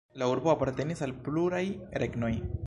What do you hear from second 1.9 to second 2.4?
regnoj.